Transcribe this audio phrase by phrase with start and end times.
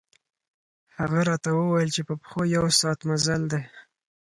[0.97, 3.61] هغه راته ووېل چې په پښو یو ساعت مزل دی.